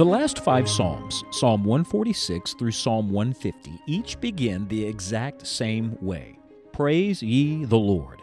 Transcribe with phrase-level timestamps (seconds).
[0.00, 6.38] The last five Psalms, Psalm 146 through Psalm 150, each begin the exact same way
[6.72, 8.22] Praise ye the Lord.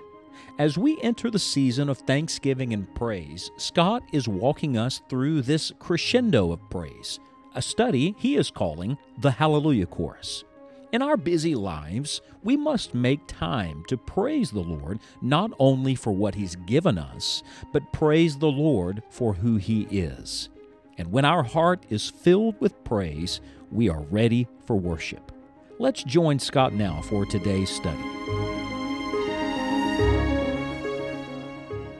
[0.58, 5.71] As we enter the season of thanksgiving and praise, Scott is walking us through this
[5.77, 7.20] crescendo of praise,
[7.54, 10.46] a study he is calling the Hallelujah Chorus.
[10.94, 16.12] In our busy lives, we must make time to praise the Lord not only for
[16.12, 20.50] what He's given us, but praise the Lord for who He is.
[20.98, 23.40] And when our heart is filled with praise,
[23.72, 25.32] we are ready for worship.
[25.78, 28.02] Let's join Scott now for today's study.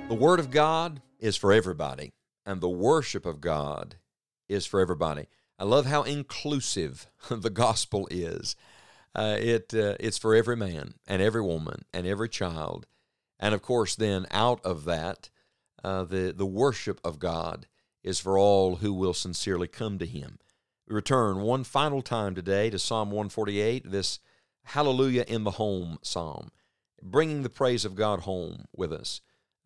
[0.08, 3.98] The Word of God is for everybody, and the worship of God
[4.50, 5.28] is for everybody.
[5.60, 8.56] I love how inclusive the gospel is.
[9.14, 12.88] Uh, it uh, it's for every man and every woman and every child,
[13.40, 15.30] and of course, then out of that,
[15.84, 17.68] uh, the the worship of God
[18.08, 20.40] is for all who will sincerely come to Him.
[20.88, 24.20] We return one final time today to Psalm 148, this
[24.64, 26.52] Hallelujah in the Home psalm,
[27.04, 29.20] bringing the praise of God home with us,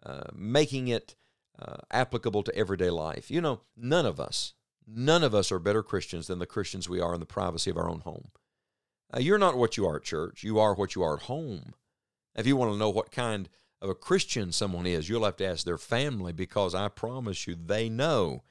[0.04, 1.16] uh, making it
[1.60, 3.30] uh, applicable to everyday life.
[3.30, 4.54] You know, none of us,
[4.88, 7.78] none of us are better Christians than the Christians we are in the privacy of
[7.78, 8.30] our own home.
[9.16, 10.44] Uh, you're not what you are at church.
[10.44, 11.76] You are what you are at home.
[12.36, 13.50] If you want to know what kind
[13.82, 17.56] of a Christian someone is, you'll have to ask their family because I promise you
[17.56, 18.44] they know.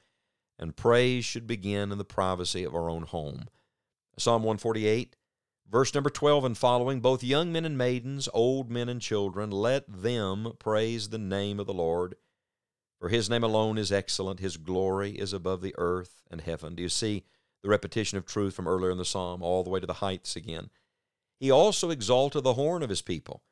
[0.59, 3.45] And praise should begin in the privacy of our own home.
[4.17, 5.15] Psalm 148,
[5.69, 9.85] verse number 12 and following both young men and maidens, old men and children, let
[9.87, 12.15] them praise the name of the Lord.
[12.99, 16.75] For his name alone is excellent, his glory is above the earth and heaven.
[16.75, 17.23] Do you see?
[17.61, 20.35] the repetition of truth from earlier in the psalm, all the way to the heights
[20.35, 20.69] again.
[21.39, 23.43] He also exalted the horn of his people,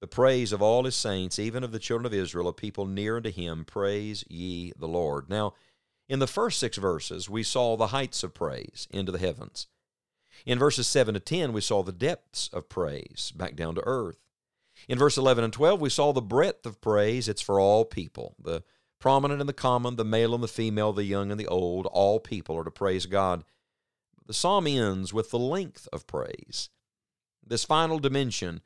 [0.00, 3.16] the praise of all his saints, even of the children of Israel, a people near
[3.16, 3.64] unto him.
[3.64, 5.28] Praise ye the Lord.
[5.28, 5.54] Now,
[6.08, 9.66] in the first six verses, we saw the heights of praise into the heavens.
[10.46, 14.18] In verses 7 to 10, we saw the depths of praise back down to earth.
[14.88, 17.28] In verse 11 and 12, we saw the breadth of praise.
[17.28, 18.36] It's for all people.
[18.42, 18.62] The
[19.00, 22.20] prominent and the common, the male and the female, the young and the old, all
[22.20, 23.44] people are to praise God.
[24.26, 26.70] The psalm ends with the length of praise.
[27.44, 28.60] This final dimension,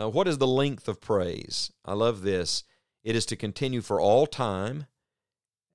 [0.00, 1.72] uh, what is the length of praise?
[1.84, 2.64] I love this.
[3.02, 4.86] It is to continue for all time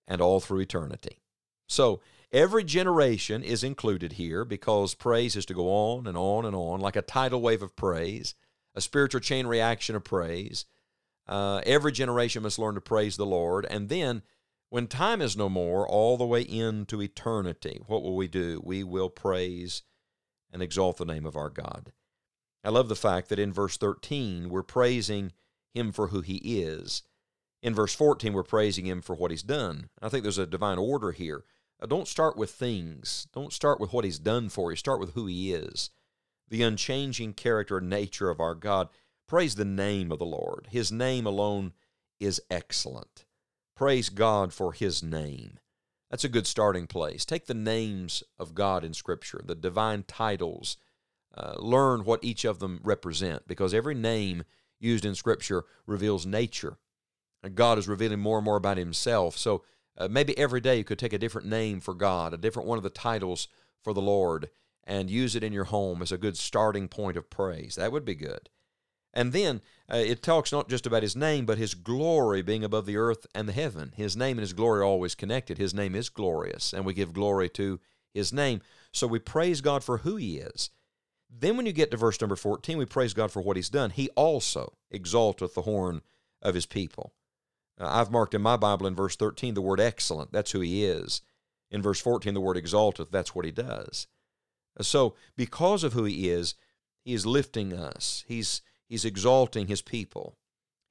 [0.08, 1.20] and all through eternity.
[1.68, 2.02] So,
[2.32, 6.80] every generation is included here because praise is to go on and on and on,
[6.80, 8.36] like a tidal wave of praise,
[8.74, 10.66] a spiritual chain reaction of praise.
[11.28, 13.66] Uh, every generation must learn to praise the Lord.
[13.70, 14.24] And then,
[14.70, 18.62] when time is no more, all the way into eternity, what will we do?
[18.64, 19.84] We will praise
[20.52, 21.92] and exalt the name of our God.
[22.64, 25.32] I love the fact that in verse 13, we're praising
[25.74, 27.04] Him for who He is.
[27.62, 29.90] In verse 14, we're praising Him for what He's done.
[30.02, 31.44] I think there's a divine order here.
[31.82, 35.14] Uh, don't start with things, don't start with what He's done for you, start with
[35.14, 35.90] who He is.
[36.50, 38.90] The unchanging character and nature of our God.
[39.28, 40.68] Praise the name of the Lord.
[40.72, 41.74] His name alone
[42.20, 43.26] is excellent.
[43.76, 45.60] Praise God for His name.
[46.10, 47.26] That's a good starting place.
[47.26, 50.78] Take the names of God in Scripture, the divine titles.
[51.36, 54.44] Uh, learn what each of them represent because every name
[54.80, 56.78] used in Scripture reveals nature.
[57.44, 59.38] And God is revealing more and more about Himself.
[59.38, 59.64] So
[59.98, 62.78] uh, maybe every day you could take a different name for God, a different one
[62.78, 63.48] of the titles
[63.84, 64.50] for the Lord,
[64.84, 67.76] and use it in your home as a good starting point of praise.
[67.76, 68.50] That would be good.
[69.14, 69.62] And then
[69.92, 73.26] uh, it talks not just about his name, but his glory being above the earth
[73.34, 73.94] and the heaven.
[73.96, 75.58] His name and his glory are always connected.
[75.58, 77.80] His name is glorious, and we give glory to
[78.14, 78.62] his name.
[78.92, 80.70] So we praise God for who he is.
[81.30, 83.92] Then when you get to verse number 14, we praise God for what he's done.
[83.92, 86.02] He also exalteth the horn
[86.42, 87.14] of his people.
[87.80, 90.32] Uh, I've marked in my Bible in verse 13 the word excellent.
[90.32, 91.22] That's who he is.
[91.70, 93.12] In verse 14, the word exalteth.
[93.12, 94.08] That's what he does.
[94.80, 96.56] So because of who he is,
[97.04, 98.24] he is lifting us.
[98.28, 100.38] He's He's exalting his people.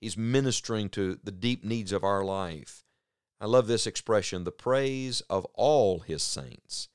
[0.01, 2.85] He's ministering to the deep needs of our life.
[3.41, 6.89] I love this expression the praise of all his saints,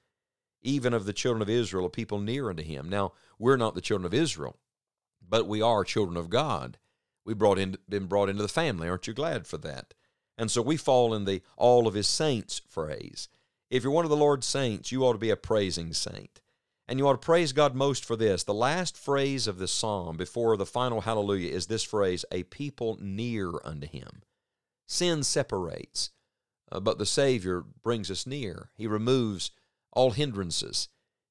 [0.61, 2.89] even of the children of Israel, a people near unto him.
[2.89, 4.57] Now, we're not the children of Israel,
[5.27, 6.77] but we are children of God.
[7.25, 8.87] We brought in, been brought into the family.
[8.87, 9.93] Aren't you glad for that?
[10.37, 13.29] And so we fall in the all of his saints phrase.
[13.69, 16.41] If you're one of the Lord's saints, you ought to be a praising saint.
[16.87, 18.43] And you ought to praise God most for this.
[18.43, 22.97] The last phrase of this psalm before the final hallelujah is this phrase, a people
[22.99, 24.23] near unto him.
[24.87, 26.09] Sin separates,
[26.69, 28.71] uh, but the Savior brings us near.
[28.75, 29.51] He removes
[29.91, 30.89] all hindrances.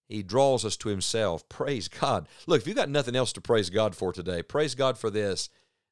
[0.09, 1.49] He draws us to himself.
[1.49, 2.29] Praise God.
[2.47, 5.49] Look, if you've got nothing else to praise God for today, praise God for this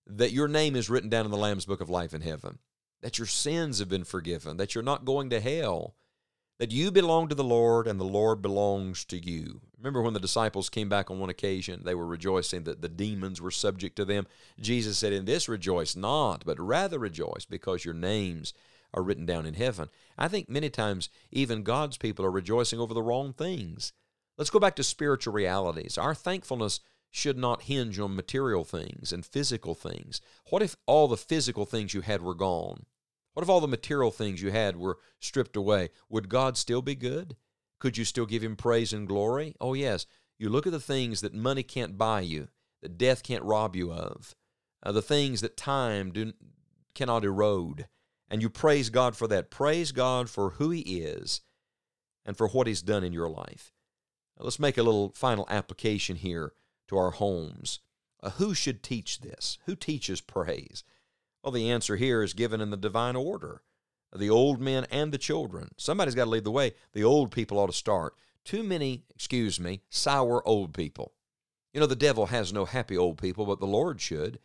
[0.07, 2.59] that your name is written down in the Lamb's book of life in heaven,
[3.03, 5.95] that your sins have been forgiven, that you're not going to hell
[6.59, 9.61] that you belong to the Lord and the Lord belongs to you.
[9.77, 13.41] Remember when the disciples came back on one occasion, they were rejoicing that the demons
[13.41, 14.27] were subject to them.
[14.61, 18.55] Jesus said, In this rejoice not, but rather rejoice because your names
[18.95, 19.89] are written down in heaven.
[20.17, 23.93] I think many times even God's people are rejoicing over the wrong things.
[24.37, 25.99] Let's go back to spiritual realities.
[25.99, 26.81] Our thankfulness
[27.11, 30.21] should not hinge on material things and physical things.
[30.51, 32.85] What if all the physical things you had were gone?
[33.33, 35.91] What if all the material things you had were stripped away?
[36.09, 37.37] Would God still be good?
[37.79, 39.55] Could you still give him praise and glory?
[39.61, 40.07] Oh, yes.
[40.39, 42.49] You look at the things that money can't buy you,
[42.83, 44.35] that death can't rob you of,
[44.83, 46.33] uh, the things that time do,
[46.95, 47.87] cannot erode,
[48.31, 49.51] and you praise God for that.
[49.51, 51.41] Praise God for who He is
[52.25, 53.73] and for what He's done in your life.
[54.39, 56.53] Now, let's make a little final application here
[56.89, 57.81] to our homes.
[58.23, 59.59] Uh, who should teach this?
[59.67, 60.85] Who teaches praise?
[61.43, 63.63] Well, the answer here is given in the divine order
[64.17, 65.69] the old men and the children.
[65.77, 66.73] Somebody's got to lead the way.
[66.93, 68.15] The old people ought to start.
[68.45, 71.13] Too many, excuse me, sour old people.
[71.75, 74.39] You know, the devil has no happy old people, but the Lord should.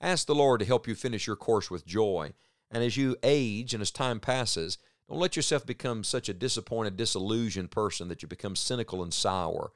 [0.00, 2.32] Ask the Lord to help you finish your course with joy.
[2.70, 4.78] And as you age and as time passes,
[5.08, 9.72] don't let yourself become such a disappointed, disillusioned person that you become cynical and sour.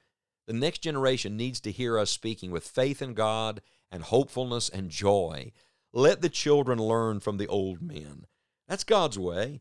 [0.46, 3.60] The next generation needs to hear us speaking with faith in God
[3.92, 5.52] and hopefulness and joy.
[5.92, 8.24] Let the children learn from the old men.
[8.66, 9.60] That's God's way.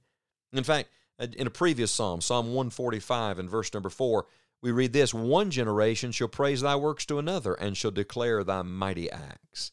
[0.54, 0.90] In fact,
[1.20, 4.26] in a previous psalm, Psalm 145 and verse number 4,
[4.62, 8.62] we read this One generation shall praise thy works to another and shall declare thy
[8.62, 9.72] mighty acts.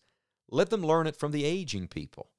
[0.50, 2.30] Let them learn it from the aging people.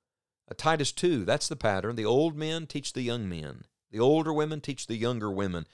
[0.57, 1.95] Titus 2, that's the pattern.
[1.95, 5.65] The old men teach the young men, the older women teach the younger women.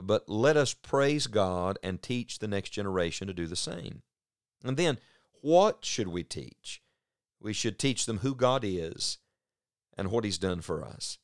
[0.00, 4.02] But let us praise God and teach the next generation to do the same.
[4.64, 4.98] And then,
[5.42, 6.82] what should we teach?
[7.40, 9.18] We should teach them who God is
[9.96, 11.18] and what he's done for us.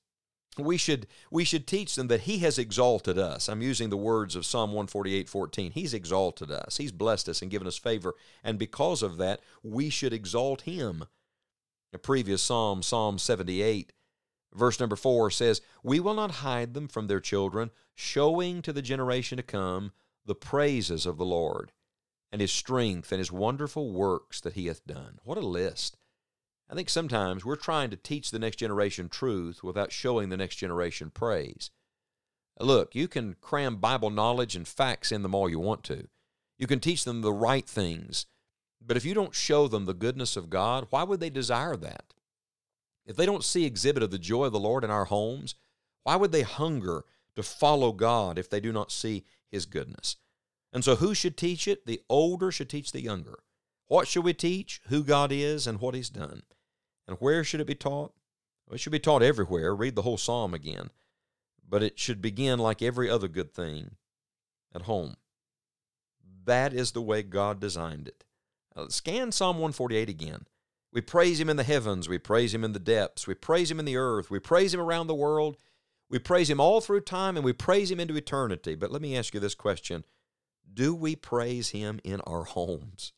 [0.59, 3.49] We should, we should teach them that he has exalted us.
[3.49, 5.71] I'm using the words of Psalm 148 14.
[5.73, 8.15] He's exalted us, he's blessed us and given us favor.
[8.43, 11.05] And because of that, we should exalt him.
[11.93, 13.93] A previous psalm, Psalm 78,
[14.53, 18.83] verse number 4 says, We will not hide them from their children, showing to the
[18.83, 19.93] generation to come
[20.27, 21.73] the praises of the Lord
[22.31, 25.19] and his strength and his wonderful works that he hath done.
[25.25, 25.97] What a list.
[26.71, 30.57] I think sometimes we're trying to teach the next generation truth without showing the next
[30.57, 31.71] generation praise.
[32.61, 36.09] Look, you can cram Bible knowledge and facts in them all you want to.
[36.59, 38.27] You can teach them the right things.
[38.81, 42.15] But if you don't show them the goodness of God, why would they desire that?
[43.07, 45.55] If they don't see exhibit of the joy of the Lord in our homes,
[46.05, 47.05] why would they hunger
[47.37, 50.17] to follow God if they do not see His goodness?
[50.73, 51.87] And so, who should teach it?
[51.87, 53.39] The older should teach the younger.
[53.87, 54.81] What should we teach?
[54.89, 56.43] Who God is and what He's done.
[57.07, 58.13] And where should it be taught?
[58.67, 59.75] Well, it should be taught everywhere.
[59.75, 60.91] Read the whole psalm again.
[61.67, 63.97] But it should begin like every other good thing
[64.75, 65.17] at home.
[66.45, 68.25] That is the way God designed it.
[68.77, 70.47] Now, scan Psalm 148 again.
[70.93, 72.09] We praise Him in the heavens.
[72.09, 73.27] We praise Him in the depths.
[73.27, 74.31] We praise Him in the earth.
[74.31, 75.57] We praise Him around the world.
[76.09, 78.75] We praise Him all through time and we praise Him into eternity.
[78.75, 80.05] But let me ask you this question
[80.73, 83.13] Do we praise Him in our homes?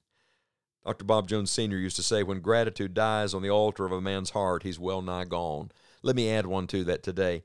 [0.84, 1.04] Dr.
[1.04, 1.76] Bob Jones Sr.
[1.76, 5.02] used to say, when gratitude dies on the altar of a man's heart, he's well
[5.02, 5.70] nigh gone.
[6.02, 7.44] Let me add one to that today.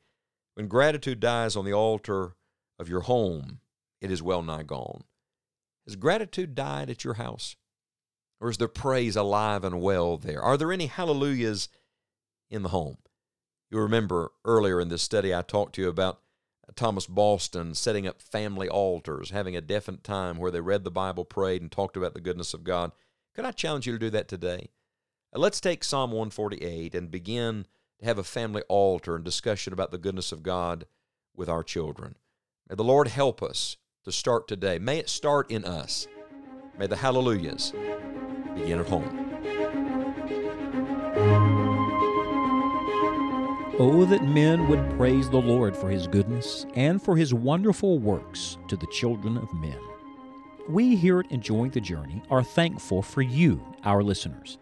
[0.53, 2.35] When gratitude dies on the altar
[2.79, 3.59] of your home,
[3.99, 5.03] it is well nigh gone.
[5.85, 7.57] Has gratitude died at your house?
[8.45, 10.39] Or is there praise alive and well there?
[10.39, 11.67] Are there any hallelujahs
[12.47, 12.97] in the home?
[13.71, 16.21] You remember earlier in this study, I talked to you about
[16.75, 21.25] Thomas Boston setting up family altars, having a definite time where they read the Bible,
[21.25, 22.91] prayed, and talked about the goodness of God.
[23.33, 24.69] Could I challenge you to do that today?
[25.35, 27.65] Uh, let's take Psalm 148 and begin
[27.97, 30.85] to have a family altar and discussion about the goodness of God
[31.35, 32.13] with our children.
[32.69, 34.77] May the Lord help us to start today.
[34.77, 36.05] May it start in us.
[36.77, 37.73] May the hallelujahs
[38.55, 39.25] begin at home.
[43.77, 48.57] Oh, that men would praise the Lord for his goodness and for his wonderful works
[48.69, 49.77] to the children of men.
[50.69, 54.57] We here at Enjoying the Journey are thankful for you, our listeners.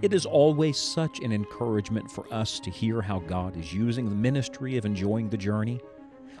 [0.00, 4.16] It is always such an encouragement for us to hear how God is using the
[4.16, 5.80] ministry of Enjoying the Journey.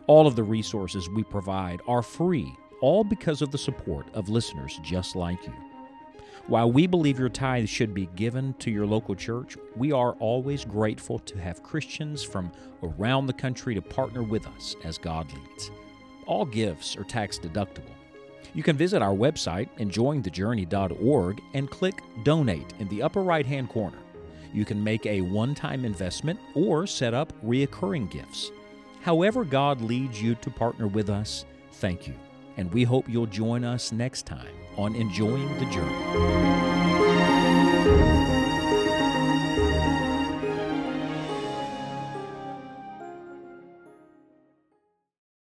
[0.06, 2.50] All of the resources we provide are free,
[2.80, 5.54] all because of the support of listeners just like you.
[6.48, 10.64] While we believe your tithes should be given to your local church, we are always
[10.64, 15.70] grateful to have Christians from around the country to partner with us as God leads.
[16.26, 17.96] All gifts are tax deductible
[18.56, 23.98] you can visit our website, enjoyingthejourney.org, and click Donate in the upper right hand corner.
[24.54, 28.50] You can make a one time investment or set up reoccurring gifts.
[29.02, 32.14] However, God leads you to partner with us, thank you.
[32.56, 35.96] And we hope you'll join us next time on Enjoying the Journey.